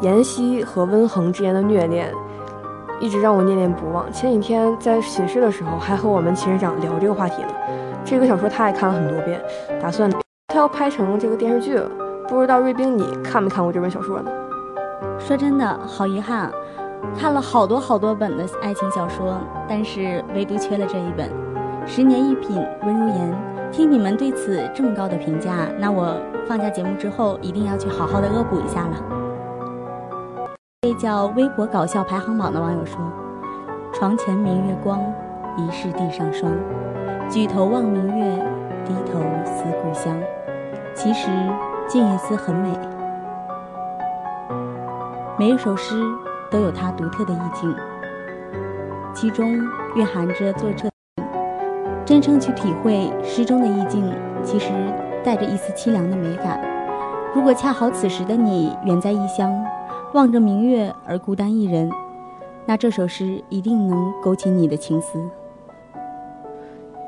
[0.00, 2.12] 妍希和温恒之间的虐恋。
[3.00, 4.10] 一直让我念念不忘。
[4.12, 7.48] 前几天在寝室的时候，还和我们寝室长聊这个话题呢。
[8.04, 9.40] 这个小说他也看了很多遍，
[9.80, 10.10] 打算
[10.48, 11.90] 他要拍成这个电视剧了。
[12.28, 14.30] 不知道瑞冰你看没看过这本小说呢？
[15.18, 16.50] 说真的，好遗憾，
[17.18, 21.30] 看了好多好多本的爱情小说，但是唯独缺了这一本。
[21.86, 23.54] 十年一品，温如言。
[23.72, 26.14] 听你们对此这么高的评价，那我
[26.46, 29.23] 放下节目之后一定要去好好的恶补一下了。
[30.84, 32.98] 位叫微博搞笑排行榜的网友说
[33.90, 35.00] ：“床前明月光，
[35.56, 36.52] 疑是地上霜。
[37.26, 38.36] 举头望明月，
[38.84, 40.14] 低头思故乡。
[40.94, 41.30] 其实
[41.88, 42.68] 静夜思很美。
[45.38, 46.02] 每一首诗
[46.50, 47.74] 都有它独特的意境，
[49.14, 49.58] 其中
[49.94, 50.86] 蕴含着作者。”
[52.04, 54.70] 真正去体会诗中的意境，其实
[55.24, 56.60] 带着一丝凄凉的美感。
[57.34, 59.50] 如果恰好此时的你远在异乡，
[60.14, 61.90] 望着明月而孤单一人，
[62.64, 65.20] 那这首诗一定能勾起你的情思。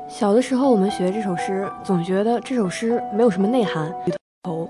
[0.09, 3.95] 小的时候，我们学这首诗，总觉得这首诗没有什么内涵。
[4.43, 4.69] 头，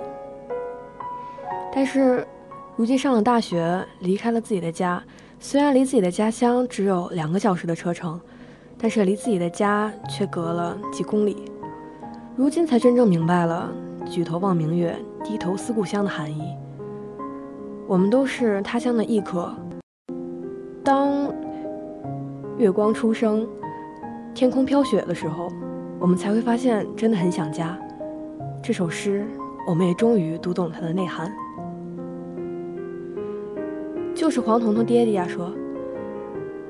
[1.74, 2.28] 但是
[2.76, 5.02] 如今上了大学，离开了自己的家，
[5.40, 8.20] 虽然离自己的家乡只有两个小时的车程。
[8.80, 11.52] 但是离自己的家却隔了几公里，
[12.36, 13.72] 如今才真正明白了
[14.08, 16.56] “举头望明月，低头思故乡”的含义。
[17.88, 19.50] 我们都是他乡的异客。
[20.84, 21.34] 当
[22.58, 23.48] 月光初升，
[24.34, 25.48] 天空飘雪的时候，
[25.98, 27.80] 我们才会发现真的很想家。
[28.62, 29.26] 这首诗，
[29.66, 31.32] 我们也终于读懂它的内涵。
[34.14, 35.54] 就是黄彤彤爹爹呀说：“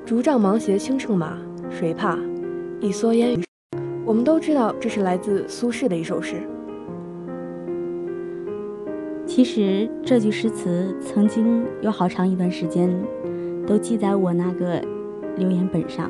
[0.06, 1.36] 竹杖芒鞋轻胜马。”
[1.72, 2.16] 谁怕？
[2.80, 3.44] 一蓑烟雨。
[4.06, 6.48] 我们都知道，这是来自苏轼的一首诗。
[9.28, 12.90] 其实这句诗词曾经有好长一段时间
[13.68, 14.82] 都记在我那个
[15.36, 16.10] 留言本上。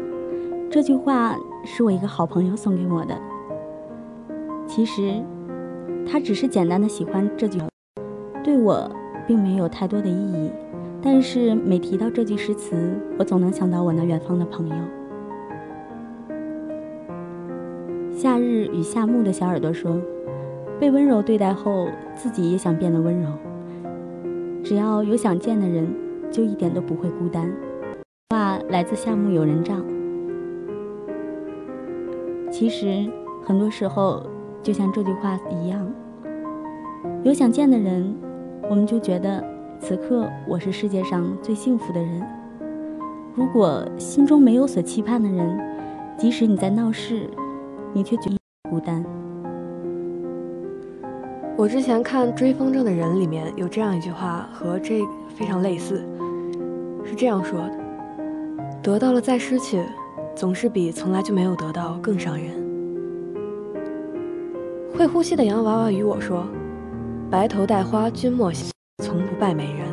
[0.70, 3.18] 这句话是我一个好朋友送给我的。
[4.68, 5.22] 其实
[6.10, 7.60] 他只是简单的喜欢这句，
[8.44, 8.90] 对我
[9.28, 10.52] 并没有太多的意义。
[11.02, 14.76] 但是每提到这句诗词，我总能想到我那远方的朋友。
[18.14, 20.00] 夏日与夏木的小耳朵说
[20.80, 23.30] ：“被温柔对待后，自己也想变得温柔。
[24.64, 25.88] 只要有想见的人，
[26.30, 27.52] 就一点都不会孤单。”
[28.30, 29.84] 话来自夏目友人帐。
[32.52, 33.10] 其实
[33.44, 34.26] 很多时候，
[34.62, 35.92] 就像这句话一样，
[37.24, 38.16] 有想见的人，
[38.70, 39.44] 我们就觉得
[39.80, 42.22] 此刻我是世界上最幸福的人。
[43.34, 45.60] 如果心中没有所期盼的人，
[46.18, 47.30] 即使你在闹事。
[47.94, 48.38] 你却觉得
[48.70, 49.04] 孤单。
[51.58, 55.02] 我之前看《追风筝的人》里面有这样一句话，和这
[55.36, 56.06] 非常类似，
[57.04, 57.72] 是这样说的
[58.80, 59.84] ：“得到了再失去，
[60.36, 62.46] 总是比从来就没有得到更伤人。”
[64.96, 66.46] 会呼吸的洋娃娃与我说
[67.28, 68.72] ：“白头戴花君莫笑，
[69.04, 69.88] 从不败美人。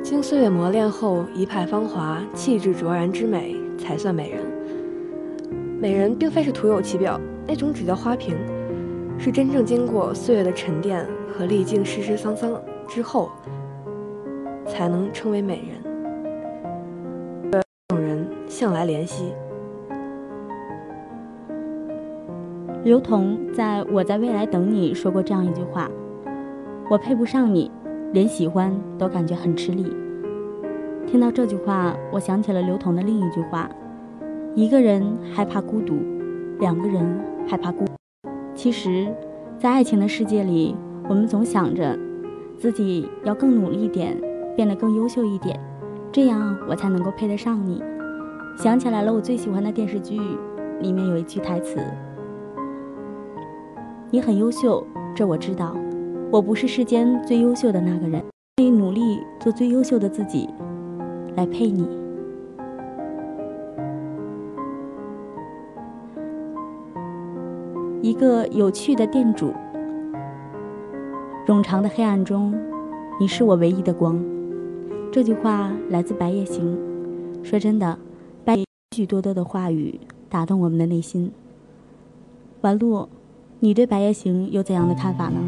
[0.00, 4.44] 经岁月磨练后，一派芳华，气质卓然之美，才算美人。”
[5.82, 8.36] 美人并非是徒有其表，那种只叫花瓶，
[9.18, 13.30] 是真正经过岁月的沉淀和历经世事沧桑之后，
[14.66, 15.82] 才能称为美人。
[17.50, 19.32] 这种人向来怜惜。
[22.84, 25.90] 刘同在我在未来等你说过这样一句话
[26.90, 27.70] ：“我配不上你，
[28.12, 29.90] 连喜欢都感觉很吃力。”
[31.06, 33.70] 听到这句话，我想起了刘同的另一句话。
[34.54, 35.96] 一个人害怕孤独，
[36.60, 37.86] 两个人害怕孤。
[38.54, 39.12] 其实，
[39.58, 40.74] 在爱情的世界里，
[41.08, 41.98] 我们总想着
[42.56, 44.16] 自己要更努力一点，
[44.56, 45.58] 变得更优秀一点，
[46.12, 47.82] 这样我才能够配得上你。
[48.56, 50.20] 想起来了，我最喜欢的电视剧
[50.80, 51.80] 里面有一句台词
[54.10, 55.76] ：“你很优秀，这我知道。
[56.30, 58.22] 我不是世间最优秀的那个人，
[58.56, 60.48] 可以努力做最优秀的自己，
[61.36, 61.88] 来配你。”
[68.04, 69.50] 一个有趣的店主，
[71.46, 72.54] 冗长的黑暗中，
[73.18, 74.22] 你是我唯一的光。
[75.10, 76.76] 这句话来自《白夜行》。
[77.42, 77.98] 说真的，
[78.44, 79.98] 白许许多多的话语
[80.28, 81.32] 打动我们的内心。
[82.60, 83.08] 完路，
[83.60, 85.40] 你对《白夜行》有怎样的看法呢？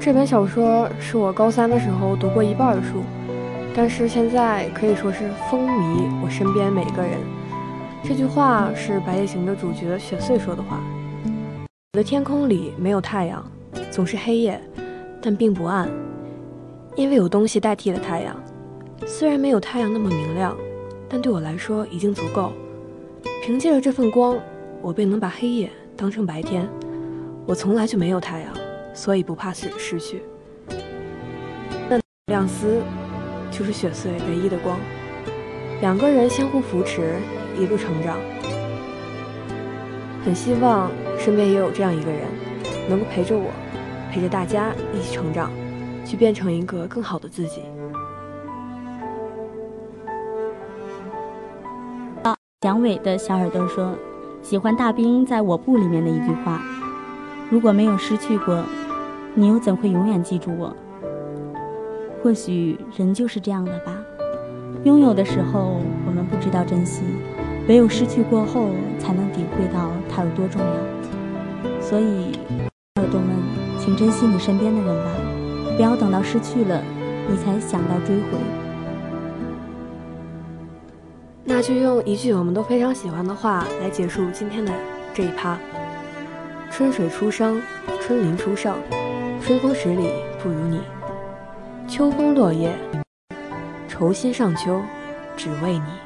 [0.00, 3.02] 这本小说是我高三的时候读过一半的书，
[3.76, 7.18] 但是现在可以说是风靡我身边每个人。
[8.04, 10.80] 这句话是《白夜行》的主角雪穗说的话。
[11.92, 13.48] 我的天空里没有太阳，
[13.92, 14.60] 总是黑夜，
[15.22, 15.88] 但并不暗，
[16.96, 18.36] 因为有东西代替了太阳。
[19.06, 20.56] 虽然没有太阳那么明亮，
[21.08, 22.52] 但对我来说已经足够。
[23.44, 24.36] 凭借着这份光，
[24.80, 26.68] 我便能把黑夜当成白天。
[27.46, 28.52] 我从来就没有太阳，
[28.92, 30.22] 所以不怕失失去。
[31.88, 32.82] 那亮丝
[33.48, 34.76] 就是雪穗唯一的光。
[35.80, 37.16] 两个人相互扶持，
[37.58, 38.16] 一路成长。
[40.24, 42.20] 很希望身边也有这样一个人，
[42.88, 43.50] 能够陪着我，
[44.10, 45.50] 陪着大家一起成长，
[46.04, 47.62] 去变成一个更好的自己。
[52.60, 53.92] 蒋伟的小耳朵说
[54.40, 56.62] ：“喜欢大兵在我部里面的一句话，
[57.50, 58.62] 如果没有失去过，
[59.34, 60.72] 你又怎会永远记住我？
[62.22, 63.92] 或许人就是这样的吧，
[64.84, 67.02] 拥有的时候我们不知道珍惜，
[67.68, 70.66] 唯有失去过后才能体会到它有多重要。
[71.80, 72.32] 所以，
[72.96, 73.28] 耳朵们，
[73.78, 75.10] 请珍惜你身边的人吧，
[75.76, 76.82] 不要等到失去了，
[77.28, 78.24] 你才想到追回。”
[81.44, 84.72] 那就用一句我们都非常喜欢的话来结束今天的
[85.12, 85.58] 这一趴：
[86.70, 87.60] 春水初生，
[88.00, 88.74] 春林初盛，
[89.40, 90.08] 春风十里
[90.42, 90.78] 不如你；
[91.86, 92.72] 秋风落叶，
[93.86, 94.80] 愁心上秋，
[95.36, 96.01] 只为你。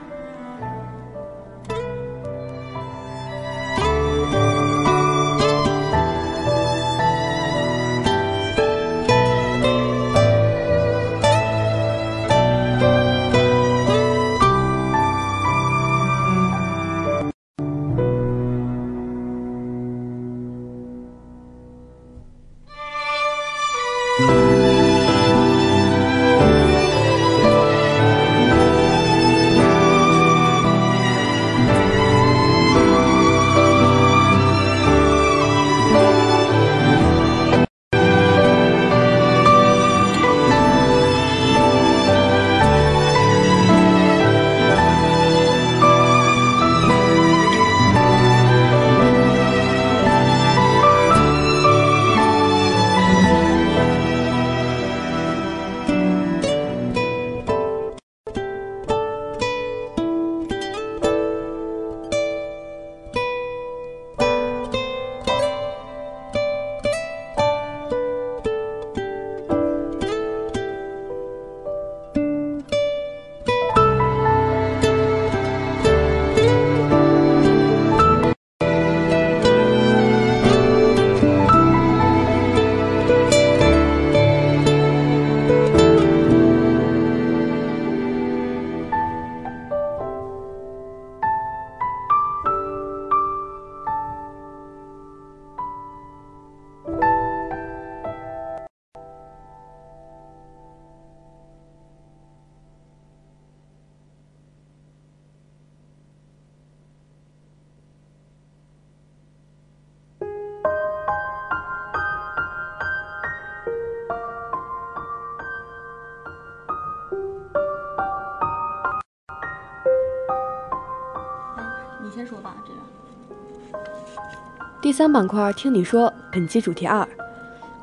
[124.81, 127.07] 第三板块，听你说，本期主题二，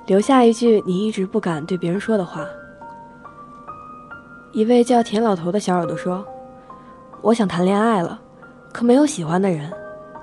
[0.08, 2.44] 留下一句你一直不敢对别人说的话。
[4.52, 6.26] 一位叫田老头的小耳朵说
[7.22, 8.20] ：“我想谈恋爱了，
[8.74, 9.72] 可没有喜欢的人，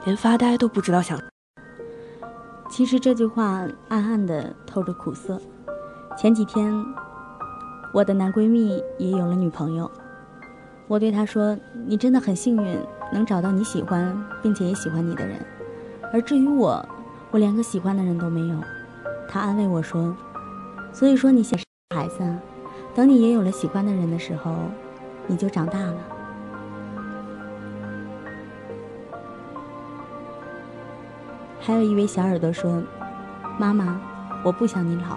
[0.04, 1.16] 连发呆都不知道想。”
[2.68, 5.40] 其实这句话暗暗的透着苦涩。
[6.16, 6.74] 前几天，
[7.92, 9.88] 我的男闺蜜也有了女朋友，
[10.88, 11.56] 我对他说
[11.86, 12.76] ：“你真的很幸运，
[13.12, 15.36] 能找到你喜欢并且也喜欢你的人。”
[16.12, 16.84] 而至于我，
[17.30, 18.56] 我连个喜欢的人都没有。
[19.28, 20.16] 他安慰我说
[20.92, 21.56] ：“所以说你是
[21.94, 22.18] 孩子，
[22.94, 24.56] 等你也有了喜欢的人的时候，
[25.28, 25.94] 你就长大了。”
[31.60, 32.82] 还有一位小耳朵说
[33.56, 34.00] ：“妈妈，
[34.42, 35.16] 我不想你老。”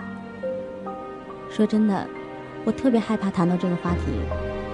[1.50, 2.06] 说真的，
[2.66, 4.02] 我特别害怕谈到这个话题。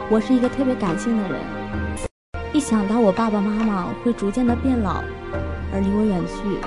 [0.10, 1.40] 我是一个特别感性的人，
[2.52, 5.04] 一想到我爸爸妈妈会逐渐的变老。
[5.72, 6.58] 而离我远去，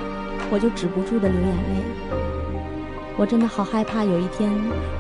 [0.49, 1.83] 我就止不住的流眼泪。
[3.17, 4.49] 我真的好害怕，有一天，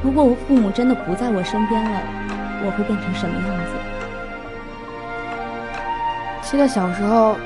[0.02, 2.00] 如果我父母真的不在我身边了，
[2.64, 3.70] 我会变成什么样子？
[6.42, 7.36] 记得小时候，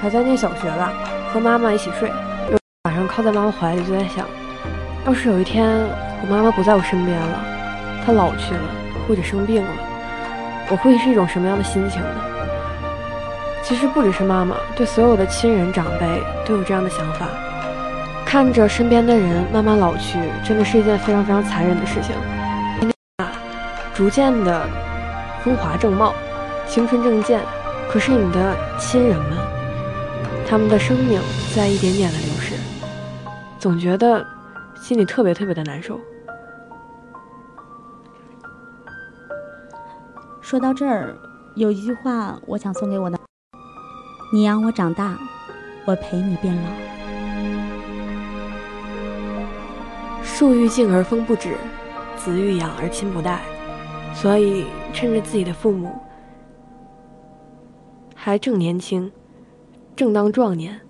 [0.00, 0.92] 还在念小学吧，
[1.32, 2.10] 和妈妈一起睡，
[2.84, 4.26] 晚上靠在妈妈怀里，就在想，
[5.06, 5.70] 要是有一天
[6.22, 7.40] 我妈妈不在我身边了，
[8.04, 8.60] 她老去了，
[9.06, 9.70] 或者生病了，
[10.68, 12.35] 我会是一种什么样的心情呢？
[13.66, 17.26] 其实不只是妈妈，对所有的亲人长辈都有这样的想法。
[18.24, 22.14] 看着身边的人慢慢老去，真的是一件非常非常残忍的事情。
[23.16, 23.32] 啊，
[23.92, 24.68] 逐渐的
[25.42, 26.14] 风华正茂，
[26.68, 27.40] 青春正健，
[27.90, 29.36] 可是你的亲人们，
[30.48, 31.20] 他们的生命
[31.52, 32.54] 在一点点的流逝，
[33.58, 34.24] 总觉得
[34.76, 35.98] 心里特别特别的难受。
[40.40, 41.16] 说到这儿，
[41.56, 43.15] 有一句话我想送给我的：
[44.32, 45.16] 你养我长大，
[45.84, 46.62] 我陪你变老。
[50.24, 51.56] 树欲静而风不止，
[52.16, 53.40] 子欲养而亲不待。
[54.12, 55.94] 所以，趁着自己的父母
[58.16, 59.12] 还正年轻、
[59.94, 60.80] 正当壮年，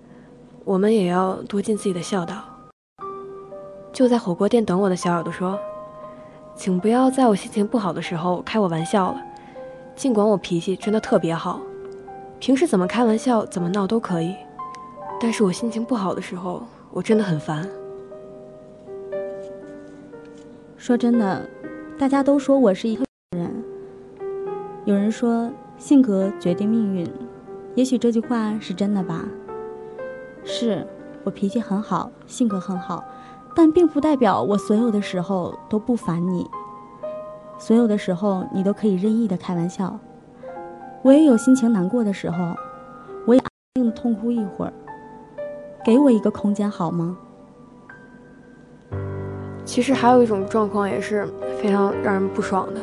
[0.65, 2.43] 我们也要多尽自己的孝道。
[3.93, 5.59] 就在火锅店等我的小耳朵说
[6.55, 9.21] ：“请不要在我心情不好的时候开我玩笑了。
[9.95, 11.61] 尽管我脾气真的特别好，
[12.39, 14.35] 平时怎么开玩笑、怎么闹都可以，
[15.19, 17.67] 但是我心情不好的时候，我真的很烦。”
[20.77, 21.49] 说真的，
[21.97, 23.03] 大家都说我是一个
[23.35, 23.63] 人。
[24.85, 27.05] 有人说性格决定命运，
[27.75, 29.25] 也许这句话是真的吧。
[30.45, 30.87] 是
[31.23, 33.03] 我脾气很好，性格很好。
[33.53, 36.47] 但并不代表我所有的时候都不烦你，
[37.57, 39.99] 所有的时候你都可以任意的开玩笑。
[41.07, 42.53] 我也有心情难过的时候，
[43.25, 44.73] 我也安静的痛哭一会儿，
[45.81, 47.17] 给我一个空间好吗？
[49.63, 51.25] 其实还有一种状况也是
[51.61, 52.81] 非常让人不爽的，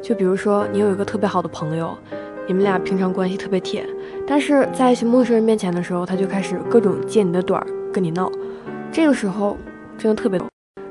[0.00, 1.98] 就比如说你有一个特别好的朋友，
[2.46, 3.84] 你们俩平常关系特别铁，
[4.24, 8.30] 但是在一些陌生人面前的时候，他就开始各种揭你的短儿，跟你闹，
[8.92, 9.56] 这个时候。
[9.98, 10.40] 真的特别。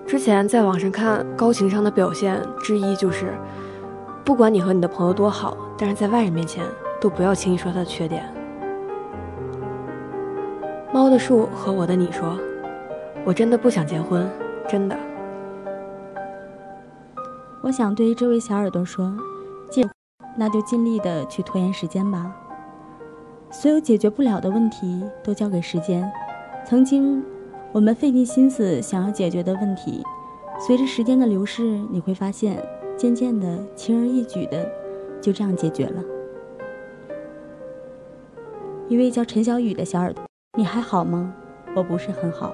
[0.05, 3.34] 之前在网上看高情商的表现之一就是，
[4.25, 6.63] 不管你和你的朋友多好，但是在外人面前
[7.01, 8.23] 都不要轻易说他的缺点。
[10.93, 12.39] 猫的树和我的你说，
[13.25, 14.25] 我真的不想结婚，
[14.65, 14.97] 真的。
[17.61, 19.13] 我想对这位小耳朵说，
[19.69, 19.86] 尽
[20.38, 22.34] 那就尽力的去拖延时间吧。
[23.51, 26.09] 所有解决不了的问题都交给时间。
[26.65, 27.21] 曾经。
[27.73, 30.01] 我们费尽心思想要解决的问题，
[30.59, 32.63] 随着时间的流逝，你会发现，
[32.95, 34.71] 渐渐的，轻而易举的，
[35.24, 36.03] 就这样解决了。
[38.89, 40.21] 一位叫陈小雨的小耳朵，
[40.57, 41.34] 你还好吗？
[41.74, 42.53] 我不是很好。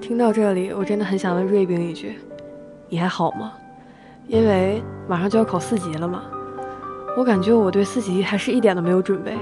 [0.00, 2.18] 听到这里，我真的很想问瑞冰一句：
[2.88, 3.52] 你还好吗？
[4.26, 6.24] 因为马上就要考四级了嘛，
[7.16, 9.36] 我感觉我对四级还是一点都没有准备，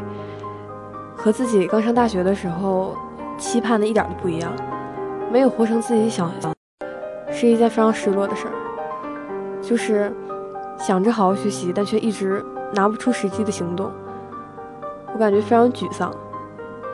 [1.16, 2.94] 和自己刚上大学的时候。
[3.38, 4.50] 期盼的一点都不一样，
[5.30, 6.54] 没有活成自己想象，
[7.30, 9.60] 是一件非常失落的事儿。
[9.60, 10.10] 就是
[10.78, 13.90] 想着好好学习，但却一直拿不出实际的行动，
[15.12, 16.12] 我感觉非常沮丧。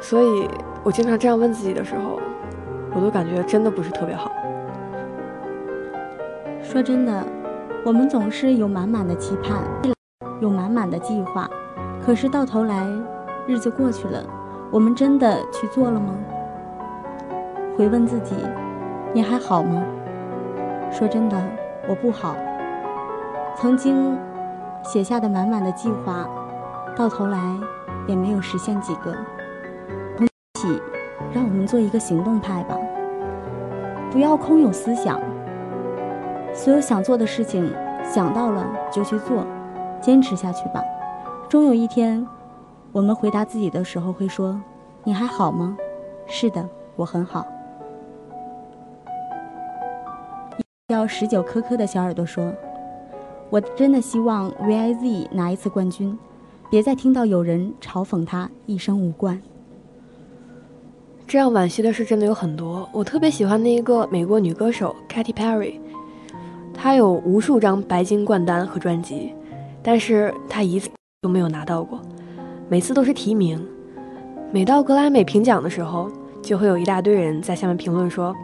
[0.01, 0.49] 所以
[0.83, 2.19] 我经常这样问自己的时候，
[2.95, 4.31] 我都感觉真的不是特别好。
[6.63, 7.25] 说真的，
[7.85, 9.59] 我们总是有满满的期盼，
[10.41, 11.49] 有满满的计划，
[12.05, 12.87] 可是到头来，
[13.47, 14.25] 日子过去了，
[14.71, 16.15] 我们真的去做了吗？
[17.77, 18.35] 回问自己，
[19.13, 19.83] 你还好吗？
[20.91, 21.37] 说真的，
[21.89, 22.37] 我不好。
[23.63, 24.19] 曾经
[24.83, 26.29] 写下的满满的计划，
[26.97, 27.39] 到头来
[28.09, 29.15] 也没有实现几个。
[30.19, 30.27] 一
[30.59, 30.83] 起，
[31.33, 32.77] 让我们做一个行动派吧，
[34.11, 35.21] 不要空有思想。
[36.53, 39.47] 所有想做的事情，想到了就去做，
[40.01, 40.83] 坚持下去吧。
[41.49, 42.27] 终有一天，
[42.91, 44.61] 我们回答自己的时候会说
[45.05, 45.79] ：“你还好吗？”
[46.27, 47.47] 是的，我很好。
[50.89, 52.53] 叫十九颗颗的小耳朵说
[53.53, 56.19] ：“我真的希望 VIZ 拿一次冠军，
[56.71, 59.39] 别再听到有人嘲讽他一生无冠。”
[61.29, 62.89] 这样惋惜的事真的有很多。
[62.95, 65.75] 我特别喜欢那一个美国女歌手 Katy Perry，
[66.73, 69.35] 她有无数张白金冠单和专辑，
[69.83, 70.89] 但是她一次
[71.21, 72.01] 都没有拿到过，
[72.71, 73.63] 每次都是提名。
[74.51, 78.35] 每到格莱美评奖的时候，就会有一大堆人在下面评论说。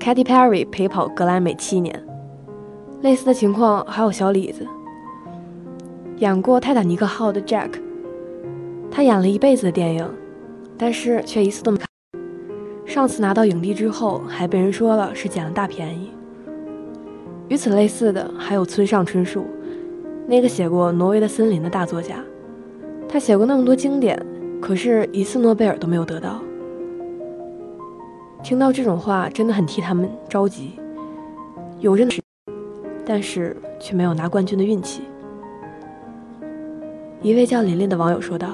[0.00, 2.02] Katy Perry 陪跑格莱美七年，
[3.00, 4.66] 类似的情况还有小李子，
[6.16, 7.70] 演过《泰坦尼克号》的 Jack，
[8.90, 10.08] 他演了一辈子的电影，
[10.76, 11.86] 但是却一次都没看。
[12.84, 16.10] 上次拿到影帝之后，还被人说了是捡了大便宜。
[17.48, 19.44] 与此类似的还有村上春树，
[20.26, 22.16] 那个写过《挪威的森林》的大作家，
[23.08, 24.20] 他写过那么多经典，
[24.60, 26.42] 可是一次诺贝尔都没有得到。
[28.42, 30.72] 听到这种话，真的很替他们着急。
[31.80, 32.20] 有认识，
[33.08, 35.04] 但是却没有拿冠军的运气。
[37.22, 38.50] 一位叫琳琳的网友说道：“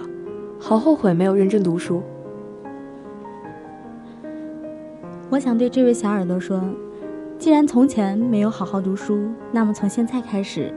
[0.60, 2.00] 好后悔没有认真读书。”
[5.28, 6.62] 我想对这位小耳朵说
[7.36, 10.72] ：“既然从前没有好好读书，那么从现在开始，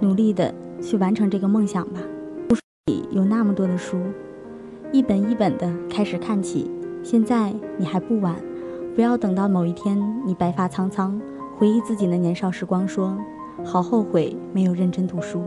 [0.00, 0.52] 努力的
[0.82, 2.00] 去完成这个梦想吧。
[2.86, 3.96] 里有那么多的书，
[4.90, 6.68] 一本一本的开始看起。”
[7.04, 8.34] 现在你还不晚，
[8.94, 11.20] 不要等到某一天你白发苍苍，
[11.56, 13.16] 回忆自己的年少时光，说
[13.64, 15.40] ：“好后悔没有认真读书。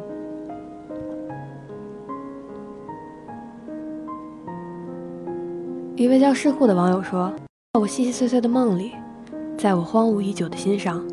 [5.98, 7.34] 一位叫世户的网友说
[7.74, 8.94] ：“在我细细碎碎的梦里，
[9.58, 11.04] 在我荒芜已久的心上，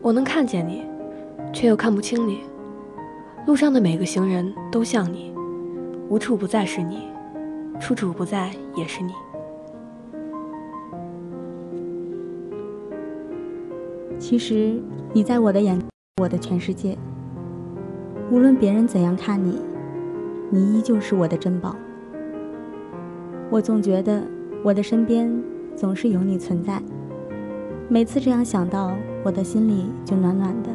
[0.00, 0.82] 我能看见你，
[1.52, 2.40] 却又看不清你。
[3.46, 5.30] 路上的每个行人都像你，
[6.08, 7.08] 无处不在是你，
[7.78, 9.12] 处处不在也是你。”
[14.18, 14.80] 其实
[15.12, 15.78] 你在我的眼，
[16.20, 16.96] 我的全世界。
[18.30, 19.60] 无论别人怎样看你，
[20.50, 21.76] 你依旧是我的珍宝。
[23.50, 24.22] 我总觉得
[24.64, 25.30] 我的身边
[25.76, 26.82] 总是有你存在，
[27.88, 30.70] 每次这样想到，我的心里就暖暖的。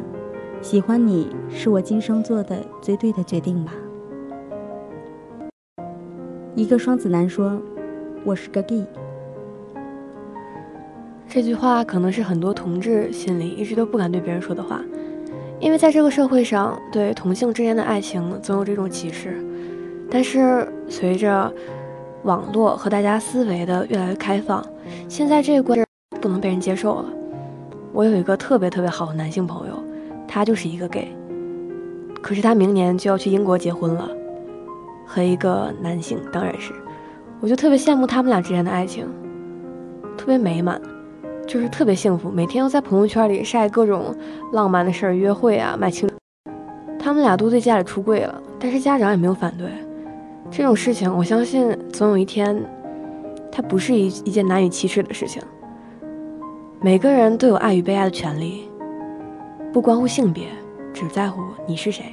[0.62, 3.72] 喜欢你是我今生做的最对的决定吧。
[6.54, 7.60] 一个双子男说
[8.24, 8.86] ：“我是个 gay。”
[11.34, 14.82] 这句话可能是很多同志心里一直都不敢对别人说的话，
[15.58, 19.42] 因为在这个社会上，对同性之间的爱情总有这种歧视。
[20.10, 21.50] 但是随着
[22.24, 24.62] 网络和大家思维的越来越开放，
[25.08, 25.82] 现在这个观
[26.20, 27.06] 不能被人接受了。
[27.94, 29.82] 我有一个特别特别好的男性朋友，
[30.28, 31.16] 他就是一个 gay，
[32.20, 34.06] 可是他明年就要去英国结婚了，
[35.06, 36.74] 和一个男性，当然是，
[37.40, 39.06] 我就特别羡慕他们俩之间的爱情，
[40.18, 40.78] 特别美满，
[41.46, 44.14] 就是特别幸福，每天都在朋友圈里晒各种
[44.52, 46.08] 浪漫的事儿，约会啊，买情。
[46.98, 49.68] 他们俩都对家里出柜了，但是家长也没有反对。
[50.50, 52.64] 这种事情，我相信总有一天，
[53.50, 55.42] 它不是一一件难以启齿的事情。
[56.80, 58.68] 每个人都有爱与被爱的权利，
[59.72, 60.46] 不关乎性别，
[60.92, 62.04] 只在乎你是谁。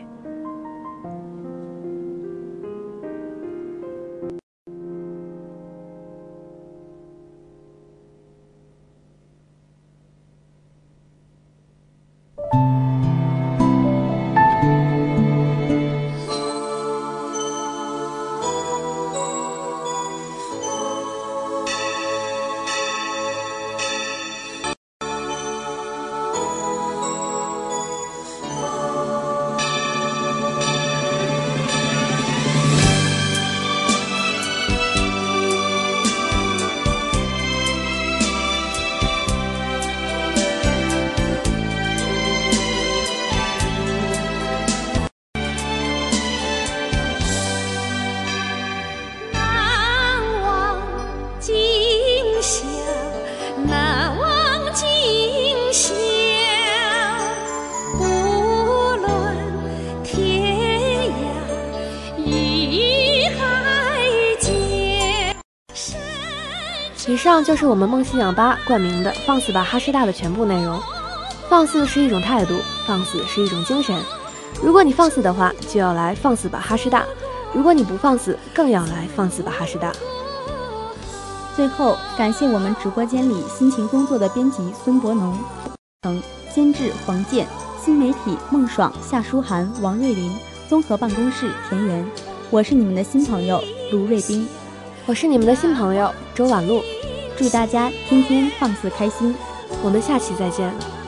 [67.39, 70.77] 上就是我们梦溪氧吧冠名的“放肆吧哈师大”的全部内容。
[71.47, 72.53] 放肆是一种态度，
[72.85, 73.95] 放肆是一种精神。
[74.61, 77.03] 如果你放肆的话，就要来放肆吧哈师大；
[77.53, 79.93] 如果你不放肆，更要来放肆吧哈师大。
[81.55, 85.39] 最后，感谢我们直播间里辛勤工作的编辑孙博农、
[86.01, 86.21] 曾
[86.53, 87.47] 监制黄健、
[87.81, 90.29] 新媒体孟爽、夏书涵、王瑞林、
[90.67, 92.05] 综合办公室田园。
[92.49, 93.63] 我是你们的新朋友
[93.93, 94.45] 卢瑞斌，
[95.05, 96.83] 我是你们的新朋友周婉露。
[97.39, 99.33] 祝大家天天放肆开心，
[99.81, 100.98] 我们下期再见。